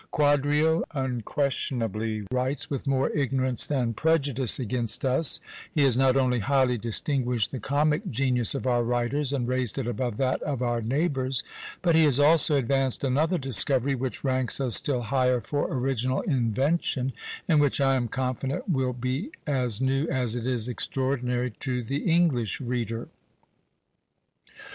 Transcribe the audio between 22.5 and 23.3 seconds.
reader.